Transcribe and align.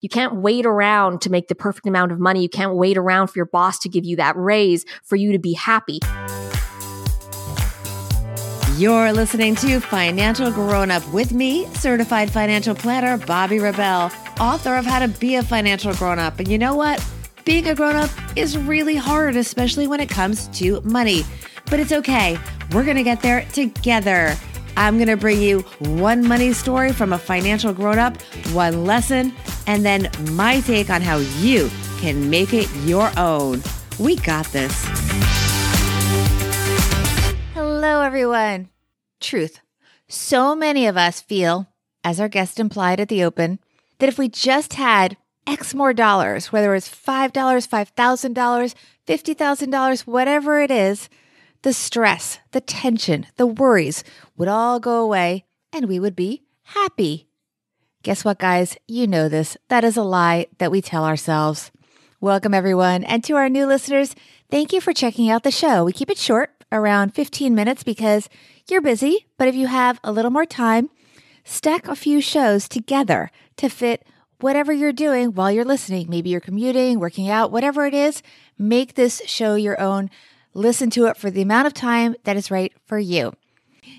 You 0.00 0.08
can't 0.08 0.36
wait 0.36 0.64
around 0.64 1.22
to 1.22 1.30
make 1.30 1.48
the 1.48 1.56
perfect 1.56 1.86
amount 1.86 2.12
of 2.12 2.20
money. 2.20 2.40
You 2.40 2.48
can't 2.48 2.74
wait 2.74 2.96
around 2.96 3.28
for 3.28 3.38
your 3.38 3.46
boss 3.46 3.80
to 3.80 3.88
give 3.88 4.04
you 4.04 4.14
that 4.16 4.36
raise 4.36 4.84
for 5.02 5.16
you 5.16 5.32
to 5.32 5.40
be 5.40 5.54
happy. 5.54 5.98
You're 8.76 9.12
listening 9.12 9.56
to 9.56 9.80
Financial 9.80 10.52
Grown 10.52 10.92
Up 10.92 11.04
with 11.12 11.32
me, 11.32 11.66
certified 11.74 12.30
financial 12.30 12.76
planner 12.76 13.18
Bobby 13.18 13.58
Rebell, 13.58 14.12
author 14.38 14.76
of 14.76 14.86
How 14.86 15.00
to 15.00 15.08
Be 15.08 15.34
a 15.34 15.42
Financial 15.42 15.92
Grown 15.94 16.20
Up. 16.20 16.38
And 16.38 16.46
you 16.46 16.58
know 16.58 16.76
what? 16.76 17.04
Being 17.44 17.66
a 17.66 17.74
grown 17.74 17.96
up 17.96 18.10
is 18.36 18.56
really 18.56 18.94
hard, 18.94 19.34
especially 19.34 19.88
when 19.88 19.98
it 19.98 20.08
comes 20.08 20.46
to 20.58 20.80
money. 20.82 21.24
But 21.70 21.80
it's 21.80 21.90
okay. 21.90 22.38
We're 22.72 22.84
going 22.84 22.98
to 22.98 23.02
get 23.02 23.20
there 23.20 23.44
together. 23.52 24.36
I'm 24.78 24.96
going 24.96 25.08
to 25.08 25.16
bring 25.16 25.42
you 25.42 25.62
one 25.80 26.24
money 26.24 26.52
story 26.52 26.92
from 26.92 27.12
a 27.12 27.18
financial 27.18 27.72
grown 27.72 27.98
up, 27.98 28.22
one 28.52 28.84
lesson, 28.84 29.34
and 29.66 29.84
then 29.84 30.08
my 30.30 30.60
take 30.60 30.88
on 30.88 31.02
how 31.02 31.16
you 31.16 31.68
can 31.98 32.30
make 32.30 32.54
it 32.54 32.72
your 32.84 33.10
own. 33.18 33.60
We 33.98 34.14
got 34.14 34.46
this. 34.52 34.84
Hello, 37.54 38.02
everyone. 38.02 38.68
Truth. 39.20 39.58
So 40.06 40.54
many 40.54 40.86
of 40.86 40.96
us 40.96 41.20
feel, 41.20 41.66
as 42.04 42.20
our 42.20 42.28
guest 42.28 42.60
implied 42.60 43.00
at 43.00 43.08
the 43.08 43.24
open, 43.24 43.58
that 43.98 44.08
if 44.08 44.16
we 44.16 44.28
just 44.28 44.74
had 44.74 45.16
X 45.44 45.74
more 45.74 45.92
dollars, 45.92 46.52
whether 46.52 46.76
it's 46.76 46.88
$5, 46.88 47.32
$5,000, 47.32 48.74
$50,000, 49.08 50.00
whatever 50.06 50.60
it 50.60 50.70
is, 50.70 51.08
the 51.62 51.72
stress, 51.72 52.38
the 52.52 52.60
tension, 52.60 53.26
the 53.36 53.46
worries 53.46 54.04
would 54.36 54.48
all 54.48 54.78
go 54.80 55.02
away 55.02 55.44
and 55.72 55.86
we 55.86 55.98
would 55.98 56.16
be 56.16 56.42
happy. 56.62 57.28
Guess 58.02 58.24
what, 58.24 58.38
guys? 58.38 58.76
You 58.86 59.06
know 59.06 59.28
this. 59.28 59.56
That 59.68 59.84
is 59.84 59.96
a 59.96 60.02
lie 60.02 60.46
that 60.58 60.70
we 60.70 60.80
tell 60.80 61.04
ourselves. 61.04 61.70
Welcome, 62.20 62.54
everyone. 62.54 63.04
And 63.04 63.22
to 63.24 63.34
our 63.34 63.48
new 63.48 63.66
listeners, 63.66 64.14
thank 64.50 64.72
you 64.72 64.80
for 64.80 64.92
checking 64.92 65.30
out 65.30 65.42
the 65.42 65.50
show. 65.50 65.84
We 65.84 65.92
keep 65.92 66.10
it 66.10 66.18
short, 66.18 66.50
around 66.70 67.14
15 67.14 67.54
minutes, 67.54 67.82
because 67.82 68.28
you're 68.68 68.80
busy. 68.80 69.26
But 69.36 69.48
if 69.48 69.54
you 69.54 69.66
have 69.66 70.00
a 70.04 70.12
little 70.12 70.30
more 70.30 70.46
time, 70.46 70.90
stack 71.44 71.88
a 71.88 71.96
few 71.96 72.20
shows 72.20 72.68
together 72.68 73.30
to 73.56 73.68
fit 73.68 74.06
whatever 74.40 74.72
you're 74.72 74.92
doing 74.92 75.34
while 75.34 75.50
you're 75.50 75.64
listening. 75.64 76.08
Maybe 76.08 76.30
you're 76.30 76.40
commuting, 76.40 77.00
working 77.00 77.28
out, 77.28 77.50
whatever 77.50 77.86
it 77.86 77.94
is, 77.94 78.22
make 78.56 78.94
this 78.94 79.20
show 79.26 79.54
your 79.56 79.80
own. 79.80 80.10
Listen 80.54 80.90
to 80.90 81.06
it 81.06 81.16
for 81.16 81.30
the 81.30 81.42
amount 81.42 81.66
of 81.66 81.74
time 81.74 82.16
that 82.24 82.36
is 82.36 82.50
right 82.50 82.72
for 82.86 82.98
you. 82.98 83.32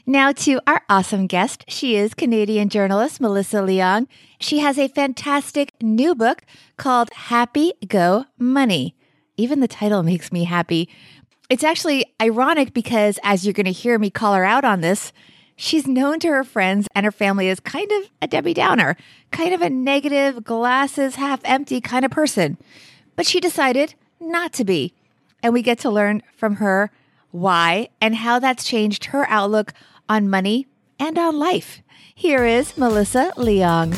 Now, 0.06 0.32
to 0.32 0.60
our 0.66 0.82
awesome 0.90 1.28
guest. 1.28 1.66
She 1.68 1.96
is 1.96 2.14
Canadian 2.14 2.70
journalist 2.70 3.22
Melissa 3.22 3.58
Leong. 3.58 4.08
She 4.40 4.60
has 4.60 4.78
a 4.78 4.88
fantastic 4.88 5.74
new 5.82 6.16
book 6.16 6.44
called 6.78 7.12
Happy 7.14 7.74
Go 7.88 8.26
Money. 8.38 8.96
Even 9.38 9.60
the 9.60 9.68
title 9.68 10.04
makes 10.04 10.32
me 10.32 10.46
happy. 10.46 10.90
It's 11.50 11.64
actually 11.64 12.06
ironic 12.22 12.74
because, 12.74 13.20
as 13.24 13.46
you're 13.46 13.54
going 13.54 13.66
to 13.66 13.72
hear 13.72 13.98
me 13.98 14.10
call 14.10 14.34
her 14.34 14.46
out 14.46 14.66
on 14.66 14.82
this, 14.82 15.14
she's 15.56 15.88
known 15.88 16.20
to 16.20 16.28
her 16.30 16.44
friends 16.44 16.88
and 16.96 17.06
her 17.06 17.12
family 17.12 17.50
as 17.50 17.60
kind 17.60 17.92
of 17.92 18.10
a 18.22 18.28
Debbie 18.28 18.54
Downer, 18.54 18.98
kind 19.32 19.54
of 19.54 19.62
a 19.62 19.70
negative, 19.70 20.44
glasses 20.44 21.16
half 21.16 21.42
empty 21.44 21.82
kind 21.82 22.06
of 22.06 22.12
person. 22.12 22.58
But 23.16 23.26
she 23.26 23.40
decided 23.40 23.94
not 24.20 24.54
to 24.54 24.66
be 24.66 24.94
and 25.42 25.54
we 25.54 25.62
get 25.62 25.80
to 25.80 25.90
learn 25.90 26.22
from 26.36 26.56
her 26.56 26.92
why 27.32 27.90
and 28.02 28.16
how 28.16 28.40
that's 28.40 28.64
changed 28.64 29.06
her 29.06 29.28
outlook 29.30 29.74
on 30.08 30.30
money 30.30 30.68
and 31.00 31.18
on 31.18 31.38
life. 31.38 31.82
Here 32.16 32.46
is 32.46 32.78
Melissa 32.78 33.32
Leong. 33.38 33.98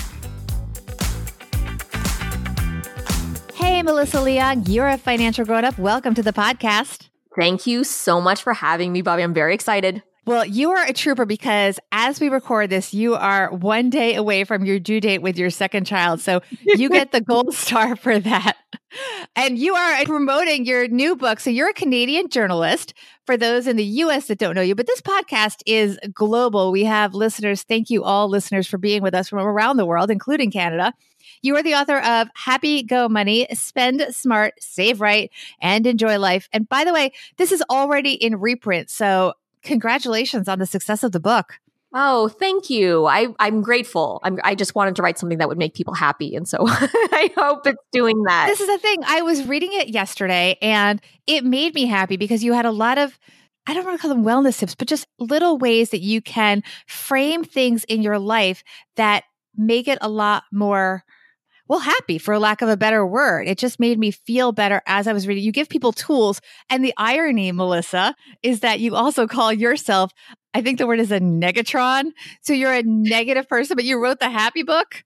Hey, 3.55 3.81
Melissa 3.81 4.17
Leong, 4.17 4.67
you're 4.67 4.89
a 4.89 4.97
financial 4.97 5.45
grown 5.45 5.65
up. 5.65 5.77
Welcome 5.79 6.13
to 6.15 6.23
the 6.23 6.33
podcast. 6.33 7.09
Thank 7.35 7.65
you 7.65 7.83
so 7.83 8.19
much 8.19 8.43
for 8.43 8.53
having 8.53 8.91
me, 8.91 9.01
Bobby. 9.01 9.23
I'm 9.23 9.33
very 9.33 9.53
excited. 9.53 10.03
Well, 10.23 10.45
you 10.45 10.69
are 10.71 10.85
a 10.85 10.93
trooper 10.93 11.25
because 11.25 11.79
as 11.91 12.19
we 12.19 12.29
record 12.29 12.69
this, 12.69 12.93
you 12.93 13.15
are 13.15 13.51
one 13.51 13.89
day 13.89 14.13
away 14.13 14.43
from 14.43 14.65
your 14.65 14.77
due 14.77 15.01
date 15.01 15.23
with 15.23 15.35
your 15.35 15.49
second 15.49 15.85
child. 15.85 16.21
So 16.21 16.41
you 16.63 16.89
get 16.89 17.11
the 17.11 17.21
gold 17.21 17.53
star 17.55 17.95
for 17.95 18.19
that. 18.19 18.57
And 19.35 19.57
you 19.57 19.73
are 19.73 20.05
promoting 20.05 20.65
your 20.65 20.87
new 20.87 21.15
book. 21.15 21.39
So 21.39 21.49
you're 21.49 21.69
a 21.69 21.73
Canadian 21.73 22.29
journalist 22.29 22.93
for 23.25 23.35
those 23.35 23.65
in 23.65 23.77
the 23.77 23.83
US 23.83 24.27
that 24.27 24.37
don't 24.37 24.53
know 24.53 24.61
you, 24.61 24.75
but 24.75 24.85
this 24.85 25.01
podcast 25.01 25.63
is 25.65 25.97
global. 26.13 26.71
We 26.71 26.83
have 26.83 27.15
listeners. 27.15 27.63
Thank 27.63 27.89
you 27.89 28.03
all 28.03 28.29
listeners 28.29 28.67
for 28.67 28.77
being 28.77 29.01
with 29.01 29.15
us 29.15 29.29
from 29.29 29.39
around 29.39 29.77
the 29.77 29.85
world, 29.85 30.11
including 30.11 30.51
Canada. 30.51 30.93
You 31.41 31.55
are 31.55 31.63
the 31.63 31.73
author 31.73 31.97
of 31.97 32.27
Happy 32.35 32.83
Go 32.83 33.09
Money, 33.09 33.47
Spend 33.53 34.05
Smart, 34.11 34.53
Save 34.59 35.01
Right, 35.01 35.31
and 35.59 35.87
Enjoy 35.87 36.19
Life. 36.19 36.47
And 36.53 36.69
by 36.69 36.83
the 36.83 36.93
way, 36.93 37.13
this 37.37 37.51
is 37.51 37.63
already 37.69 38.13
in 38.13 38.39
reprint. 38.39 38.89
So 38.91 39.33
congratulations 39.63 40.47
on 40.47 40.59
the 40.59 40.65
success 40.65 41.03
of 41.03 41.11
the 41.11 41.19
book. 41.19 41.59
Oh, 41.93 42.29
thank 42.29 42.69
you. 42.69 43.05
I, 43.05 43.27
I'm 43.39 43.61
grateful. 43.61 44.21
I'm, 44.23 44.39
I 44.43 44.55
just 44.55 44.75
wanted 44.75 44.95
to 44.95 45.01
write 45.01 45.19
something 45.19 45.39
that 45.39 45.49
would 45.49 45.57
make 45.57 45.73
people 45.73 45.93
happy. 45.93 46.35
And 46.35 46.47
so 46.47 46.59
I 46.67 47.31
hope 47.35 47.67
it's 47.67 47.83
doing 47.91 48.23
that. 48.23 48.47
This 48.47 48.61
is 48.61 48.67
the 48.67 48.77
thing. 48.77 48.99
I 49.05 49.21
was 49.21 49.45
reading 49.45 49.71
it 49.73 49.89
yesterday 49.89 50.57
and 50.61 51.01
it 51.27 51.43
made 51.43 51.75
me 51.75 51.85
happy 51.85 52.15
because 52.15 52.43
you 52.43 52.53
had 52.53 52.65
a 52.65 52.71
lot 52.71 52.97
of, 52.97 53.19
I 53.67 53.73
don't 53.73 53.83
want 53.83 53.99
to 53.99 54.01
call 54.01 54.09
them 54.09 54.23
wellness 54.23 54.57
tips, 54.57 54.73
but 54.73 54.87
just 54.87 55.05
little 55.19 55.57
ways 55.57 55.89
that 55.89 55.99
you 55.99 56.21
can 56.21 56.63
frame 56.87 57.43
things 57.43 57.83
in 57.83 58.01
your 58.01 58.19
life 58.19 58.63
that 58.95 59.25
make 59.57 59.89
it 59.89 59.97
a 59.99 60.09
lot 60.09 60.43
more 60.51 61.03
well, 61.71 61.79
happy 61.79 62.17
for 62.17 62.37
lack 62.37 62.61
of 62.61 62.67
a 62.67 62.75
better 62.75 63.07
word. 63.07 63.47
It 63.47 63.57
just 63.57 63.79
made 63.79 63.97
me 63.97 64.11
feel 64.11 64.51
better 64.51 64.81
as 64.85 65.07
I 65.07 65.13
was 65.13 65.25
reading. 65.25 65.45
You 65.45 65.53
give 65.53 65.69
people 65.69 65.93
tools. 65.93 66.41
And 66.69 66.83
the 66.83 66.93
irony, 66.97 67.49
Melissa, 67.53 68.13
is 68.43 68.59
that 68.59 68.81
you 68.81 68.93
also 68.93 69.25
call 69.25 69.53
yourself, 69.53 70.11
I 70.53 70.61
think 70.61 70.79
the 70.79 70.85
word 70.85 70.99
is 70.99 71.13
a 71.13 71.21
negatron. 71.21 72.11
So 72.41 72.51
you're 72.51 72.73
a 72.73 72.83
negative 72.83 73.47
person, 73.47 73.75
but 73.77 73.85
you 73.85 74.03
wrote 74.03 74.19
the 74.19 74.29
happy 74.29 74.63
book. 74.63 75.05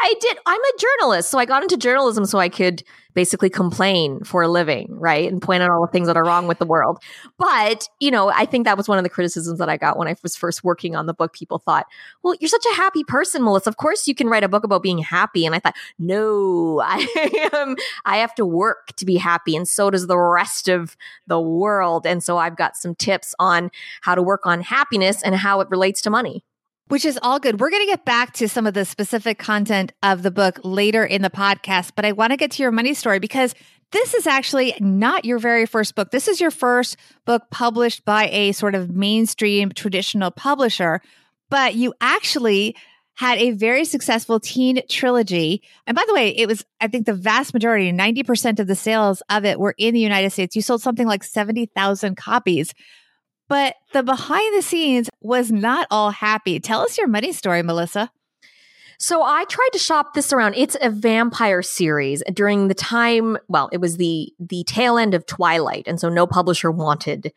I 0.00 0.14
did. 0.20 0.36
I'm 0.44 0.60
a 0.60 0.78
journalist. 0.80 1.30
So 1.30 1.38
I 1.38 1.44
got 1.44 1.62
into 1.62 1.76
journalism 1.76 2.26
so 2.26 2.40
I 2.40 2.48
could 2.48 2.82
basically 3.14 3.48
complain 3.48 4.22
for 4.24 4.42
a 4.42 4.48
living, 4.48 4.88
right? 4.90 5.30
And 5.30 5.40
point 5.40 5.62
out 5.62 5.70
all 5.70 5.86
the 5.86 5.92
things 5.92 6.06
that 6.06 6.16
are 6.16 6.24
wrong 6.24 6.46
with 6.46 6.58
the 6.58 6.66
world. 6.66 6.98
But, 7.38 7.88
you 8.00 8.10
know, 8.10 8.30
I 8.30 8.44
think 8.44 8.64
that 8.64 8.76
was 8.76 8.88
one 8.88 8.98
of 8.98 9.04
the 9.04 9.10
criticisms 9.10 9.58
that 9.58 9.68
I 9.68 9.76
got 9.76 9.96
when 9.96 10.08
I 10.08 10.16
was 10.22 10.36
first 10.36 10.64
working 10.64 10.96
on 10.96 11.06
the 11.06 11.14
book. 11.14 11.32
People 11.32 11.58
thought, 11.58 11.86
well, 12.22 12.34
you're 12.40 12.48
such 12.48 12.66
a 12.72 12.74
happy 12.74 13.04
person, 13.04 13.42
Melissa. 13.42 13.70
Of 13.70 13.76
course 13.76 14.06
you 14.06 14.14
can 14.14 14.28
write 14.28 14.44
a 14.44 14.48
book 14.48 14.64
about 14.64 14.82
being 14.82 14.98
happy. 14.98 15.46
And 15.46 15.54
I 15.54 15.60
thought, 15.60 15.76
no, 15.98 16.80
I 16.84 17.50
am, 17.52 17.76
I 18.04 18.18
have 18.18 18.34
to 18.36 18.46
work 18.46 18.94
to 18.96 19.04
be 19.04 19.16
happy. 19.16 19.56
And 19.56 19.68
so 19.68 19.90
does 19.90 20.06
the 20.06 20.18
rest 20.18 20.68
of 20.68 20.96
the 21.26 21.40
world. 21.40 22.06
And 22.06 22.22
so 22.22 22.38
I've 22.38 22.56
got 22.56 22.76
some 22.76 22.94
tips 22.94 23.34
on 23.38 23.70
how 24.02 24.14
to 24.14 24.22
work 24.22 24.46
on 24.46 24.60
happiness 24.60 25.22
and 25.22 25.34
how 25.34 25.60
it 25.60 25.70
relates 25.70 26.02
to 26.02 26.10
money. 26.10 26.44
Which 26.88 27.04
is 27.04 27.18
all 27.22 27.40
good. 27.40 27.60
We're 27.60 27.70
going 27.70 27.82
to 27.82 27.90
get 27.92 28.04
back 28.04 28.34
to 28.34 28.48
some 28.48 28.66
of 28.66 28.74
the 28.74 28.84
specific 28.84 29.38
content 29.38 29.92
of 30.02 30.22
the 30.22 30.30
book 30.30 30.60
later 30.62 31.04
in 31.04 31.22
the 31.22 31.30
podcast, 31.30 31.92
but 31.96 32.04
I 32.04 32.12
want 32.12 32.32
to 32.32 32.36
get 32.36 32.50
to 32.52 32.62
your 32.62 32.72
money 32.72 32.92
story 32.92 33.18
because 33.18 33.54
this 33.90 34.12
is 34.12 34.26
actually 34.26 34.74
not 34.80 35.24
your 35.24 35.38
very 35.38 35.66
first 35.66 35.94
book. 35.94 36.10
This 36.10 36.28
is 36.28 36.40
your 36.40 36.50
first 36.50 36.96
book 37.24 37.44
published 37.50 38.04
by 38.04 38.28
a 38.28 38.52
sort 38.52 38.74
of 38.74 38.90
mainstream 38.90 39.70
traditional 39.70 40.30
publisher, 40.30 41.00
but 41.48 41.74
you 41.74 41.94
actually 42.00 42.76
had 43.14 43.38
a 43.38 43.52
very 43.52 43.84
successful 43.84 44.40
teen 44.40 44.82
trilogy. 44.88 45.62
And 45.86 45.94
by 45.94 46.04
the 46.06 46.14
way, 46.14 46.30
it 46.36 46.48
was, 46.48 46.64
I 46.80 46.88
think 46.88 47.06
the 47.06 47.14
vast 47.14 47.54
majority, 47.54 47.92
90% 47.92 48.58
of 48.58 48.66
the 48.66 48.74
sales 48.74 49.22
of 49.30 49.44
it 49.44 49.60
were 49.60 49.74
in 49.78 49.94
the 49.94 50.00
United 50.00 50.30
States. 50.30 50.56
You 50.56 50.62
sold 50.62 50.82
something 50.82 51.06
like 51.06 51.22
70,000 51.22 52.16
copies. 52.16 52.74
But 53.48 53.76
the 53.92 54.02
behind 54.02 54.56
the 54.56 54.62
scenes 54.62 55.10
was 55.20 55.52
not 55.52 55.86
all 55.90 56.10
happy. 56.10 56.60
Tell 56.60 56.80
us 56.80 56.96
your 56.96 57.08
money 57.08 57.32
story, 57.32 57.62
Melissa. 57.62 58.10
So 58.98 59.22
I 59.22 59.44
tried 59.44 59.70
to 59.72 59.78
shop 59.78 60.14
this 60.14 60.32
around. 60.32 60.54
It's 60.56 60.76
a 60.80 60.88
vampire 60.88 61.62
series 61.62 62.22
during 62.32 62.68
the 62.68 62.74
time, 62.74 63.36
well, 63.48 63.68
it 63.72 63.78
was 63.78 63.96
the 63.96 64.32
the 64.38 64.64
tail 64.64 64.96
end 64.96 65.14
of 65.14 65.26
Twilight, 65.26 65.84
and 65.86 66.00
so 66.00 66.08
no 66.08 66.26
publisher 66.26 66.70
wanted 66.70 67.32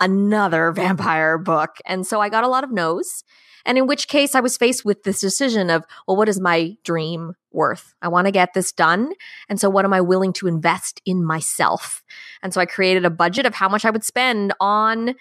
another 0.00 0.72
vampire 0.76 1.36
book. 1.36 1.76
And 1.84 2.06
so 2.06 2.20
I 2.20 2.28
got 2.28 2.44
a 2.44 2.48
lot 2.48 2.64
of 2.64 2.72
no's. 2.72 3.24
And 3.66 3.76
in 3.76 3.86
which 3.86 4.08
case 4.08 4.34
I 4.34 4.40
was 4.40 4.56
faced 4.56 4.86
with 4.86 5.02
this 5.02 5.20
decision 5.20 5.68
of, 5.68 5.84
well, 6.08 6.16
what 6.16 6.30
is 6.30 6.40
my 6.40 6.76
dream 6.82 7.34
worth? 7.52 7.92
I 8.00 8.08
want 8.08 8.26
to 8.26 8.32
get 8.32 8.54
this 8.54 8.72
done. 8.72 9.12
And 9.50 9.60
so 9.60 9.68
what 9.68 9.84
am 9.84 9.92
I 9.92 10.00
willing 10.00 10.32
to 10.34 10.46
invest 10.46 11.02
in 11.04 11.22
myself? 11.22 12.02
And 12.42 12.54
so 12.54 12.60
I 12.62 12.64
created 12.64 13.04
a 13.04 13.10
budget 13.10 13.44
of 13.44 13.54
how 13.54 13.68
much 13.68 13.84
I 13.84 13.90
would 13.90 14.02
spend 14.02 14.54
on 14.60 15.14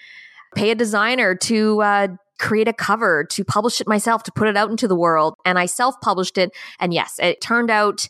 pay 0.56 0.72
a 0.72 0.76
designer 0.76 1.36
to 1.36 1.82
uh, 1.82 2.08
create 2.40 2.68
a 2.68 2.74
cover, 2.74 3.24
to 3.26 3.44
publish 3.44 3.82
it 3.82 3.88
myself, 3.88 4.24
to 4.24 4.32
put 4.32 4.48
it 4.48 4.58
out 4.58 4.70
into 4.70 4.88
the 4.88 4.96
world. 4.96 5.36
And 5.46 5.60
I 5.60 5.66
self 5.66 6.00
published 6.02 6.38
it. 6.38 6.52
And 6.80 6.94
yes, 6.94 7.20
it 7.20 7.42
turned 7.42 7.70
out 7.70 8.10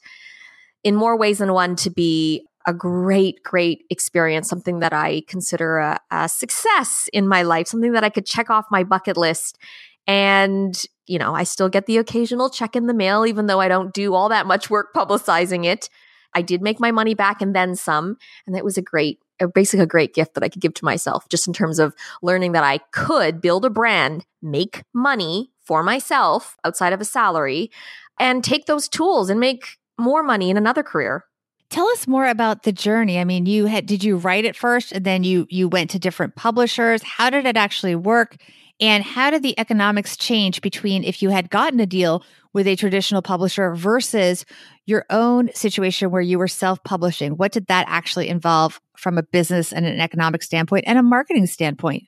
in 0.84 0.96
more 0.96 1.18
ways 1.18 1.40
than 1.40 1.54
one 1.54 1.76
to 1.78 1.90
be 1.90 2.46
a 2.66 2.74
great, 2.74 3.42
great 3.44 3.86
experience, 3.90 4.48
something 4.48 4.80
that 4.80 4.94
I 4.94 5.24
consider 5.28 5.80
a, 5.80 6.00
a, 6.12 6.30
success 6.30 7.10
in 7.12 7.28
my 7.28 7.42
life, 7.42 7.68
something 7.68 7.94
that 7.94 8.04
I 8.04 8.10
could 8.10 8.26
check 8.26 8.50
off 8.50 8.66
my 8.70 8.84
bucket 8.84 9.18
list. 9.18 9.58
And, 10.06 10.82
you 11.08 11.18
know, 11.18 11.34
I 11.34 11.44
still 11.44 11.70
get 11.70 11.86
the 11.86 11.98
occasional 11.98 12.50
check 12.50 12.76
in 12.76 12.88
the 12.88 12.94
mail, 12.94 13.26
even 13.26 13.48
though 13.48 13.60
I 13.60 13.68
don't 13.68 13.94
do 13.94 14.14
all 14.14 14.30
that 14.30 14.46
much 14.46 14.70
work 14.70 14.94
publicizing 14.94 15.66
it. 15.66 15.90
I 16.36 16.42
did 16.42 16.62
make 16.62 16.80
my 16.80 16.92
money 16.92 17.14
back 17.14 17.42
and 17.42 17.56
then 17.56 17.76
some. 17.76 18.18
And 18.46 18.56
that 18.56 18.64
was 18.64 18.78
a 18.78 18.82
great, 18.82 19.20
basically 19.48 19.84
a 19.84 19.88
great 19.88 20.14
gift 20.14 20.34
that 20.34 20.44
I 20.44 20.50
could 20.50 20.62
give 20.62 20.74
to 20.76 20.86
myself, 20.86 21.28
just 21.30 21.48
in 21.48 21.54
terms 21.54 21.80
of 21.80 21.96
learning 22.22 22.52
that 22.54 22.64
I 22.64 22.80
could 22.92 23.42
build 23.42 23.66
a 23.66 23.70
brand, 23.70 24.26
make 24.42 24.84
money 24.94 25.52
for 25.64 25.84
myself 25.84 26.58
outside 26.64 26.94
of 26.94 27.02
a 27.02 27.06
salary, 27.06 27.72
and 28.20 28.44
take 28.44 28.66
those 28.66 28.90
tools 28.90 29.30
and 29.30 29.40
make 29.40 29.78
more 29.98 30.24
money 30.24 30.50
in 30.50 30.58
another 30.58 30.84
career. 30.84 31.26
Tell 31.70 31.88
us 31.90 32.08
more 32.08 32.28
about 32.28 32.64
the 32.64 32.72
journey. 32.72 33.20
I 33.20 33.24
mean, 33.24 33.46
you 33.46 33.68
had 33.68 33.86
did 33.86 34.04
you 34.04 34.18
write 34.18 34.46
it 34.46 34.56
first 34.56 34.92
and 34.92 35.06
then 35.06 35.24
you 35.24 35.46
you 35.50 35.68
went 35.68 35.92
to 35.92 36.00
different 36.00 36.36
publishers? 36.36 37.04
How 37.04 37.30
did 37.30 37.46
it 37.46 37.58
actually 37.58 37.96
work? 37.96 38.38
And 38.80 39.04
how 39.04 39.30
did 39.30 39.44
the 39.44 39.60
economics 39.60 40.16
change 40.16 40.62
between 40.62 41.04
if 41.04 41.22
you 41.22 41.30
had 41.30 41.50
gotten 41.50 41.80
a 41.80 41.86
deal 41.86 42.24
with 42.54 42.66
a 42.66 42.76
traditional 42.76 43.22
publisher 43.22 43.76
versus 43.76 44.46
your 44.86 45.06
own 45.10 45.50
situation 45.54 46.12
where 46.12 46.22
you 46.22 46.40
were 46.40 46.48
self-publishing? 46.48 47.34
What 47.34 47.52
did 47.52 47.68
that 47.68 47.86
actually 47.88 48.30
involve 48.30 48.80
from 48.98 49.18
a 49.18 49.24
business 49.24 49.74
and 49.74 49.86
an 49.86 50.00
economic 50.00 50.44
standpoint 50.44 50.86
and 50.88 50.98
a 50.98 51.04
marketing 51.04 51.46
standpoint? 51.46 52.04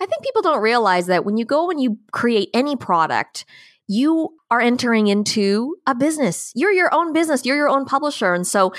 I 0.00 0.06
think 0.06 0.22
people 0.22 0.42
don't 0.42 0.60
realize 0.60 1.06
that 1.06 1.24
when 1.24 1.36
you 1.36 1.44
go 1.44 1.70
and 1.70 1.80
you 1.80 1.98
create 2.12 2.50
any 2.52 2.76
product, 2.76 3.46
you 3.88 4.36
are 4.50 4.60
entering 4.60 5.08
into 5.08 5.76
a 5.86 5.94
business. 5.94 6.52
You're 6.54 6.70
your 6.70 6.92
own 6.94 7.12
business. 7.12 7.44
You're 7.44 7.56
your 7.56 7.68
own 7.68 7.84
publisher. 7.84 8.32
And 8.32 8.46
so 8.46 8.72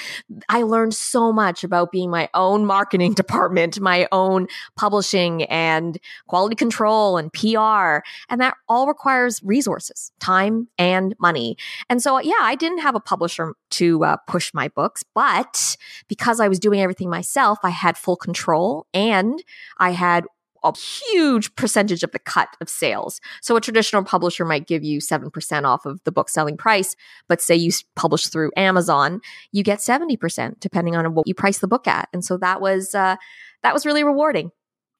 I 0.48 0.64
learned 0.64 0.94
so 0.94 1.34
much 1.34 1.64
about 1.64 1.92
being 1.92 2.10
my 2.10 2.30
own 2.34 2.66
marketing 2.66 3.14
department, 3.16 3.80
my 3.80 4.08
own 4.12 4.48
publishing 4.78 5.44
and 5.44 5.98
quality 6.28 6.56
control 6.56 7.18
and 7.18 7.32
PR. 7.34 8.06
And 8.30 8.40
that 8.40 8.56
all 8.70 8.88
requires 8.88 9.42
resources, 9.44 10.12
time 10.20 10.70
and 10.78 11.16
money. 11.20 11.58
And 11.90 12.02
so, 12.02 12.20
yeah, 12.20 12.40
I 12.42 12.56
didn't 12.56 12.80
have 12.80 12.96
a 12.96 13.02
publisher 13.02 13.54
to 13.72 14.04
uh, 14.06 14.18
push 14.28 14.54
my 14.54 14.70
books, 14.70 15.04
but 15.14 15.76
because 16.08 16.40
I 16.40 16.48
was 16.48 16.60
doing 16.60 16.80
everything 16.80 17.10
myself, 17.10 17.60
I 17.64 17.70
had 17.70 17.98
full 17.98 18.16
control 18.16 18.88
and 18.94 19.44
I 19.78 19.92
had 19.92 20.26
a 20.70 20.78
huge 20.78 21.54
percentage 21.56 22.04
of 22.04 22.12
the 22.12 22.20
cut 22.20 22.50
of 22.62 22.70
sales. 22.70 23.20
So 23.42 23.56
a 23.56 23.62
traditional 23.62 24.04
publisher 24.04 24.46
might 24.46 24.68
give 24.68 24.84
you 24.84 25.00
7% 25.00 25.64
off 25.64 25.86
of 25.86 26.04
the 26.04 26.12
book 26.12 26.30
selling 26.30 26.58
price, 26.58 26.96
but 27.28 27.42
say 27.42 27.56
you 27.56 27.72
publish 27.96 28.28
through 28.28 28.52
Amazon, 28.58 29.22
you 29.52 29.64
get 29.64 29.80
70% 29.80 30.60
depending 30.60 30.96
on 30.96 31.14
what 31.14 31.28
you 31.28 31.34
price 31.34 31.60
the 31.60 31.68
book 31.68 31.88
at. 31.88 32.10
And 32.14 32.24
so 32.24 32.38
that 32.38 32.62
was 32.62 32.94
uh, 32.96 33.16
that 33.64 33.74
was 33.74 33.86
really 33.86 34.04
rewarding. 34.04 34.52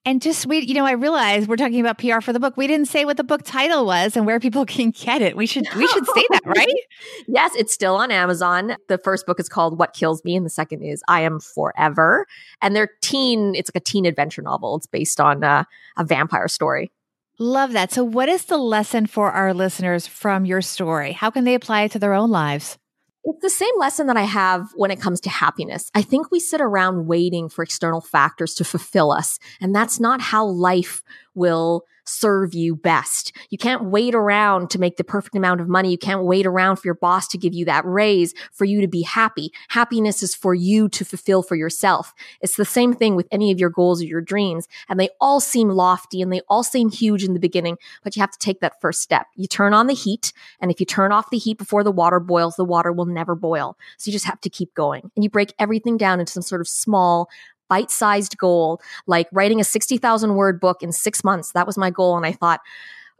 And 0.04 0.22
just 0.22 0.46
we, 0.46 0.60
you 0.60 0.74
know, 0.74 0.86
I 0.86 0.92
realized 0.92 1.48
we're 1.48 1.56
talking 1.56 1.80
about 1.80 1.98
PR 1.98 2.20
for 2.20 2.32
the 2.32 2.40
book. 2.40 2.56
We 2.56 2.66
didn't 2.66 2.86
say 2.86 3.04
what 3.04 3.16
the 3.16 3.24
book 3.24 3.42
title 3.44 3.84
was 3.84 4.16
and 4.16 4.24
where 4.24 4.40
people 4.40 4.64
can 4.66 4.90
get 4.90 5.22
it. 5.22 5.36
We 5.36 5.46
should 5.46 5.66
we 5.76 5.86
should 5.88 6.06
say 6.06 6.24
that, 6.30 6.42
right? 6.46 6.74
yes, 7.28 7.52
it's 7.54 7.72
still 7.72 7.96
on 7.96 8.10
Amazon. 8.10 8.76
The 8.88 8.98
first 8.98 9.26
book 9.26 9.38
is 9.38 9.48
called 9.48 9.78
What 9.78 9.94
Kills 9.94 10.24
Me, 10.24 10.34
and 10.36 10.46
the 10.46 10.50
second 10.50 10.82
is 10.82 11.02
I 11.08 11.22
Am 11.22 11.40
Forever. 11.40 12.26
And 12.62 12.74
they're 12.74 12.90
teen. 13.02 13.54
It's 13.54 13.70
like 13.74 13.82
a 13.82 13.84
teen 13.84 14.06
adventure 14.06 14.42
novel. 14.42 14.76
It's 14.76 14.86
based 14.86 15.20
on 15.20 15.44
uh, 15.44 15.64
a 15.96 16.04
vampire 16.04 16.48
story. 16.48 16.90
Love 17.38 17.72
that. 17.72 17.92
So, 17.92 18.02
what 18.02 18.28
is 18.28 18.46
the 18.46 18.58
lesson 18.58 19.06
for 19.06 19.30
our 19.30 19.54
listeners 19.54 20.06
from 20.06 20.44
your 20.44 20.60
story? 20.60 21.12
How 21.12 21.30
can 21.30 21.44
they 21.44 21.54
apply 21.54 21.82
it 21.82 21.92
to 21.92 21.98
their 21.98 22.14
own 22.14 22.30
lives? 22.30 22.78
It's 23.24 23.42
the 23.42 23.50
same 23.50 23.74
lesson 23.78 24.06
that 24.06 24.16
I 24.16 24.22
have 24.22 24.68
when 24.74 24.90
it 24.90 25.00
comes 25.00 25.20
to 25.22 25.28
happiness. 25.28 25.90
I 25.94 26.02
think 26.02 26.30
we 26.30 26.40
sit 26.40 26.60
around 26.60 27.06
waiting 27.06 27.48
for 27.48 27.62
external 27.62 28.00
factors 28.00 28.54
to 28.54 28.64
fulfill 28.64 29.10
us, 29.10 29.38
and 29.60 29.74
that's 29.74 30.00
not 30.00 30.20
how 30.20 30.46
life 30.46 31.02
will 31.34 31.84
serve 32.08 32.54
you 32.54 32.74
best. 32.74 33.32
You 33.50 33.58
can't 33.58 33.84
wait 33.84 34.14
around 34.14 34.70
to 34.70 34.78
make 34.78 34.96
the 34.96 35.04
perfect 35.04 35.36
amount 35.36 35.60
of 35.60 35.68
money. 35.68 35.90
You 35.90 35.98
can't 35.98 36.24
wait 36.24 36.46
around 36.46 36.76
for 36.76 36.86
your 36.86 36.94
boss 36.94 37.28
to 37.28 37.38
give 37.38 37.54
you 37.54 37.64
that 37.66 37.84
raise 37.84 38.34
for 38.52 38.64
you 38.64 38.80
to 38.80 38.88
be 38.88 39.02
happy. 39.02 39.52
Happiness 39.68 40.22
is 40.22 40.34
for 40.34 40.54
you 40.54 40.88
to 40.90 41.04
fulfill 41.04 41.42
for 41.42 41.56
yourself. 41.56 42.14
It's 42.40 42.56
the 42.56 42.64
same 42.64 42.94
thing 42.94 43.16
with 43.16 43.28
any 43.30 43.50
of 43.52 43.58
your 43.58 43.70
goals 43.70 44.02
or 44.02 44.06
your 44.06 44.20
dreams. 44.20 44.68
And 44.88 44.98
they 44.98 45.10
all 45.20 45.40
seem 45.40 45.68
lofty 45.68 46.22
and 46.22 46.32
they 46.32 46.40
all 46.48 46.62
seem 46.62 46.90
huge 46.90 47.24
in 47.24 47.34
the 47.34 47.40
beginning, 47.40 47.76
but 48.02 48.16
you 48.16 48.20
have 48.20 48.30
to 48.30 48.38
take 48.38 48.60
that 48.60 48.80
first 48.80 49.02
step. 49.02 49.26
You 49.36 49.46
turn 49.46 49.74
on 49.74 49.86
the 49.86 49.94
heat. 49.94 50.32
And 50.60 50.70
if 50.70 50.80
you 50.80 50.86
turn 50.86 51.12
off 51.12 51.30
the 51.30 51.38
heat 51.38 51.58
before 51.58 51.84
the 51.84 51.92
water 51.92 52.20
boils, 52.20 52.56
the 52.56 52.64
water 52.64 52.92
will 52.92 53.06
never 53.06 53.34
boil. 53.34 53.76
So 53.98 54.08
you 54.08 54.12
just 54.12 54.24
have 54.24 54.40
to 54.40 54.50
keep 54.50 54.74
going 54.74 55.10
and 55.14 55.24
you 55.24 55.30
break 55.30 55.52
everything 55.58 55.96
down 55.96 56.20
into 56.20 56.32
some 56.32 56.42
sort 56.42 56.60
of 56.60 56.68
small, 56.68 57.28
bite 57.68 57.90
sized 57.90 58.36
goal, 58.38 58.80
like 59.06 59.28
writing 59.32 59.60
a 59.60 59.64
60,000 59.64 60.34
word 60.34 60.60
book 60.60 60.82
in 60.82 60.92
six 60.92 61.22
months. 61.24 61.52
That 61.52 61.66
was 61.66 61.78
my 61.78 61.90
goal. 61.90 62.16
And 62.16 62.26
I 62.26 62.32
thought, 62.32 62.60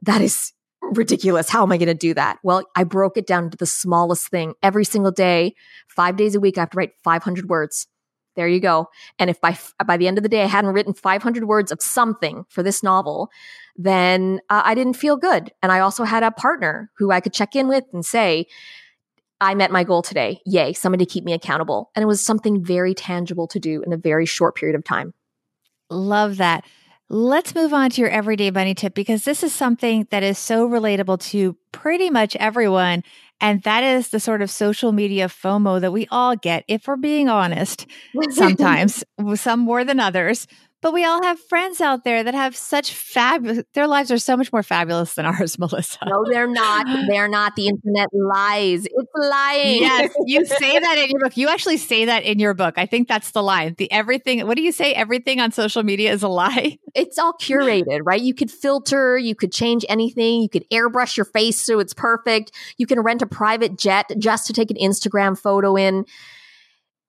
that 0.03 0.21
is 0.21 0.53
ridiculous. 0.83 1.49
How 1.49 1.63
am 1.63 1.73
I 1.73 1.77
going 1.77 1.89
to 1.89 1.95
do 1.95 2.15
that? 2.15 2.39
Well, 2.43 2.65
I 2.77 2.85
broke 2.85 3.17
it 3.17 3.27
down 3.27 3.51
to 3.51 3.57
the 3.57 3.67
smallest 3.67 4.29
thing. 4.29 4.55
Every 4.63 4.85
single 4.85 5.11
day, 5.11 5.55
five 5.89 6.17
days 6.17 6.35
a 6.35 6.41
week, 6.41 6.59
I 6.59 6.63
have 6.63 6.71
to 6.71 6.79
write 6.79 6.93
500 7.03 7.49
words. 7.49 7.87
There 8.37 8.47
you 8.47 8.61
go. 8.61 8.89
And 9.19 9.31
if 9.31 9.41
by 9.41 9.59
by 9.85 9.97
the 9.97 10.07
end 10.07 10.17
of 10.17 10.23
the 10.23 10.29
day 10.29 10.43
I 10.43 10.47
hadn't 10.47 10.73
written 10.73 10.95
500 10.95 11.45
words 11.45 11.73
of 11.73 11.83
something 11.83 12.45
for 12.49 12.63
this 12.63 12.85
novel, 12.85 13.31
then 13.77 14.41
uh, 14.49 14.63
I 14.65 14.77
didn't 14.77 14.95
feel 14.95 15.17
good. 15.17 15.51
And 15.61 15.73
I 15.73 15.81
also 15.81 16.05
had 16.05 16.23
a 16.23 16.31
partner 16.31 16.89
who 16.99 17.11
I 17.11 17.19
could 17.19 17.33
check 17.33 17.57
in 17.57 17.67
with 17.67 17.85
and 17.93 18.07
say, 18.07 18.47
I 19.41 19.55
met 19.55 19.71
my 19.71 19.85
goal 19.85 20.03
today. 20.03 20.41
Yay, 20.45 20.73
somebody 20.73 21.05
to 21.05 21.11
keep 21.11 21.25
me 21.25 21.33
accountable. 21.33 21.91
And 21.95 22.03
it 22.03 22.07
was 22.07 22.25
something 22.25 22.65
very 22.65 22.95
tangible 22.95 23.47
to 23.49 23.61
do 23.61 23.83
in 23.83 23.93
a 23.93 23.97
very 23.97 24.27
short 24.27 24.57
period 24.57 24.77
of 24.77 24.85
time. 24.85 25.15
Love 25.91 26.39
that. 26.39 26.65
Let's 27.11 27.55
move 27.55 27.73
on 27.73 27.89
to 27.91 28.01
your 28.03 28.11
everyday 28.11 28.51
money 28.51 28.75
tip 28.75 28.95
because 28.95 29.25
this 29.25 29.43
is 29.43 29.55
something 29.55 30.07
that 30.11 30.23
is 30.23 30.37
so 30.39 30.69
relatable 30.69 31.21
to 31.31 31.57
pretty 31.73 32.11
much 32.11 32.37
everyone. 32.37 33.03
And 33.41 33.63
that 33.63 33.83
is 33.83 34.09
the 34.09 34.21
sort 34.21 34.43
of 34.43 34.51
social 34.51 34.93
media 34.93 35.29
FOMO 35.29 35.81
that 35.81 35.93
we 35.93 36.07
all 36.11 36.37
get, 36.37 36.65
if 36.69 36.87
we're 36.87 36.97
being 36.97 37.29
honest, 37.29 37.87
sometimes, 38.31 39.05
some 39.37 39.61
more 39.61 39.85
than 39.85 40.01
others. 40.01 40.47
But 40.81 40.93
we 40.93 41.05
all 41.05 41.21
have 41.25 41.41
friends 41.41 41.81
out 41.81 42.05
there 42.05 42.23
that 42.23 42.35
have 42.35 42.57
such 42.57 42.93
fabulous, 42.93 43.65
their 43.75 43.89
lives 43.89 44.13
are 44.13 44.19
so 44.19 44.37
much 44.37 44.53
more 44.53 44.63
fabulous 44.63 45.15
than 45.15 45.27
ours, 45.27 45.59
Melissa. 45.59 45.99
No, 46.07 46.25
they're 46.31 46.47
not. 46.47 46.87
They're 47.09 47.29
not. 47.29 47.57
The 47.57 47.67
internet 47.67 48.09
lies. 48.13 48.87
It's 48.87 49.13
lying. 49.17 49.83
Yes, 49.83 50.15
you 50.27 50.45
say 50.47 50.79
that 50.79 50.99
in 50.99 51.11
your 51.11 51.21
book. 51.21 51.37
You 51.37 51.49
actually 51.49 51.79
say 51.79 52.05
that 52.05 52.23
in 52.23 52.39
your 52.39 52.55
book. 52.55 52.75
I 52.77 52.87
think 52.87 53.09
that's 53.09 53.33
the 53.33 53.43
line. 53.43 53.75
The 53.77 53.91
everything, 53.91 54.47
what 54.47 54.57
do 54.57 54.63
you 54.63 54.71
say? 54.71 54.93
Everything 54.95 55.41
on 55.41 55.51
social 55.51 55.83
media 55.83 56.13
is 56.13 56.23
a 56.23 56.29
lie. 56.29 56.79
It's 56.95 57.17
all 57.17 57.35
curated, 57.35 58.01
right? 58.03 58.21
You 58.21 58.35
could 58.35 58.51
filter, 58.51 59.17
you 59.17 59.37
could 59.37 59.53
change 59.53 59.85
anything, 59.89 60.43
you 60.43 60.49
could 60.49 60.69
airbrush 60.71 61.17
your 61.17 61.27
face 61.27 61.61
so 61.61 61.79
it's 61.79 61.95
perfect. 61.95 62.51
You 62.77 62.87
can 62.87 62.99
rent 63.01 63.23
a 63.23 63.27
private 63.27 63.79
jet 63.79 64.11
just 64.19 64.49
to 64.49 64.53
take 64.53 64.73
an 64.73 64.77
Instagram 64.79 65.39
photo 65.39 65.77
in 65.77 66.07